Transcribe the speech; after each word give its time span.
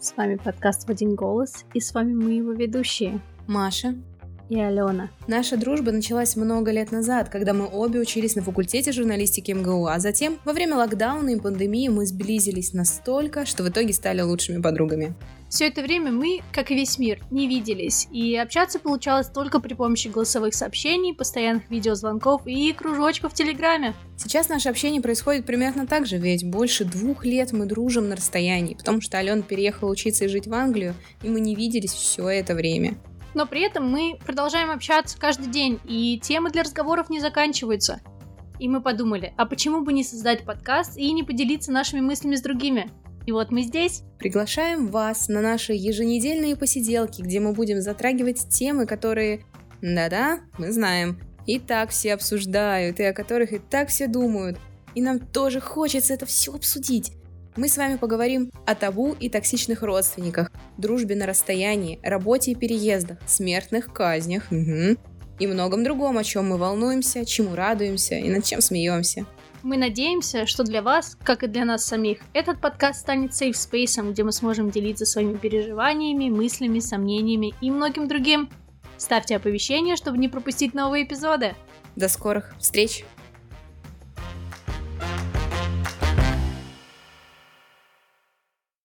С 0.00 0.16
вами 0.16 0.36
подкаст 0.36 0.88
«В 0.88 0.90
один 0.90 1.14
голос» 1.14 1.66
и 1.74 1.80
с 1.80 1.92
вами 1.92 2.14
мы 2.14 2.32
его 2.32 2.52
ведущие. 2.52 3.20
Маша 3.46 3.94
и 4.48 4.58
Алена. 4.58 5.10
Наша 5.26 5.58
дружба 5.58 5.92
началась 5.92 6.36
много 6.36 6.70
лет 6.70 6.90
назад, 6.90 7.28
когда 7.28 7.52
мы 7.52 7.66
обе 7.66 8.00
учились 8.00 8.34
на 8.34 8.40
факультете 8.40 8.92
журналистики 8.92 9.52
МГУ, 9.52 9.88
а 9.88 9.98
затем 9.98 10.38
во 10.46 10.54
время 10.54 10.76
локдауна 10.76 11.28
и 11.28 11.38
пандемии 11.38 11.88
мы 11.88 12.06
сблизились 12.06 12.72
настолько, 12.72 13.44
что 13.44 13.62
в 13.62 13.68
итоге 13.68 13.92
стали 13.92 14.22
лучшими 14.22 14.62
подругами. 14.62 15.14
Все 15.48 15.68
это 15.68 15.82
время 15.82 16.10
мы, 16.10 16.40
как 16.52 16.70
и 16.70 16.74
весь 16.74 16.98
мир, 16.98 17.20
не 17.30 17.46
виделись, 17.46 18.08
и 18.10 18.36
общаться 18.36 18.78
получалось 18.78 19.28
только 19.28 19.60
при 19.60 19.74
помощи 19.74 20.08
голосовых 20.08 20.54
сообщений, 20.54 21.14
постоянных 21.14 21.70
видеозвонков 21.70 22.46
и 22.46 22.72
кружочков 22.72 23.32
в 23.32 23.34
Телеграме. 23.34 23.94
Сейчас 24.16 24.48
наше 24.48 24.68
общение 24.68 25.00
происходит 25.00 25.46
примерно 25.46 25.86
так 25.86 26.06
же, 26.06 26.18
ведь 26.18 26.44
больше 26.44 26.84
двух 26.84 27.24
лет 27.24 27.52
мы 27.52 27.66
дружим 27.66 28.08
на 28.08 28.16
расстоянии, 28.16 28.74
потому 28.74 29.00
что 29.00 29.18
Алена 29.18 29.42
переехала 29.42 29.90
учиться 29.90 30.24
и 30.24 30.28
жить 30.28 30.46
в 30.46 30.54
Англию, 30.54 30.94
и 31.22 31.28
мы 31.28 31.40
не 31.40 31.54
виделись 31.54 31.92
все 31.92 32.28
это 32.28 32.54
время 32.54 32.96
но 33.36 33.44
при 33.44 33.60
этом 33.60 33.86
мы 33.86 34.18
продолжаем 34.24 34.70
общаться 34.70 35.18
каждый 35.18 35.48
день, 35.48 35.78
и 35.84 36.18
темы 36.18 36.50
для 36.50 36.62
разговоров 36.62 37.10
не 37.10 37.20
заканчиваются. 37.20 38.00
И 38.58 38.66
мы 38.66 38.80
подумали, 38.80 39.34
а 39.36 39.44
почему 39.44 39.82
бы 39.82 39.92
не 39.92 40.02
создать 40.02 40.46
подкаст 40.46 40.96
и 40.96 41.12
не 41.12 41.22
поделиться 41.22 41.70
нашими 41.70 42.00
мыслями 42.00 42.36
с 42.36 42.40
другими? 42.40 42.90
И 43.26 43.32
вот 43.32 43.50
мы 43.50 43.62
здесь. 43.62 44.02
Приглашаем 44.18 44.86
вас 44.86 45.28
на 45.28 45.40
наши 45.40 45.72
еженедельные 45.72 46.56
посиделки, 46.56 47.22
где 47.22 47.40
мы 47.40 47.52
будем 47.52 47.80
затрагивать 47.80 48.48
темы, 48.48 48.86
которые, 48.86 49.44
да-да, 49.82 50.40
мы 50.58 50.72
знаем, 50.72 51.20
и 51.44 51.58
так 51.58 51.90
все 51.90 52.14
обсуждают, 52.14 53.00
и 53.00 53.04
о 53.04 53.12
которых 53.12 53.52
и 53.52 53.58
так 53.58 53.88
все 53.88 54.06
думают. 54.06 54.58
И 54.94 55.02
нам 55.02 55.18
тоже 55.18 55.60
хочется 55.60 56.14
это 56.14 56.24
все 56.24 56.54
обсудить. 56.54 57.12
Мы 57.56 57.68
с 57.68 57.76
вами 57.76 57.96
поговорим 57.96 58.52
о 58.64 58.74
табу 58.74 59.16
и 59.18 59.28
токсичных 59.28 59.82
родственниках, 59.82 60.52
дружбе 60.78 61.16
на 61.16 61.26
расстоянии, 61.26 61.98
работе 62.02 62.52
и 62.52 62.54
переездах, 62.54 63.18
смертных 63.26 63.92
казнях 63.92 64.44
угу, 64.50 64.96
и 65.38 65.46
многом 65.46 65.82
другом, 65.82 66.18
о 66.18 66.24
чем 66.24 66.48
мы 66.48 66.58
волнуемся, 66.58 67.24
чему 67.24 67.54
радуемся 67.54 68.14
и 68.16 68.28
над 68.28 68.44
чем 68.44 68.60
смеемся. 68.60 69.26
Мы 69.62 69.76
надеемся, 69.76 70.46
что 70.46 70.62
для 70.62 70.82
вас, 70.82 71.16
как 71.22 71.42
и 71.42 71.46
для 71.46 71.64
нас 71.64 71.84
самих, 71.84 72.18
этот 72.32 72.60
подкаст 72.60 73.00
станет 73.00 73.34
сейф 73.34 73.56
спейсом, 73.56 74.12
где 74.12 74.22
мы 74.22 74.32
сможем 74.32 74.70
делиться 74.70 75.06
своими 75.06 75.36
переживаниями, 75.36 76.28
мыслями, 76.28 76.78
сомнениями 76.78 77.54
и 77.60 77.70
многим 77.70 78.06
другим. 78.06 78.48
Ставьте 78.96 79.36
оповещения, 79.36 79.96
чтобы 79.96 80.18
не 80.18 80.28
пропустить 80.28 80.74
новые 80.74 81.04
эпизоды. 81.04 81.54
До 81.96 82.08
скорых 82.08 82.54
встреч! 82.58 83.04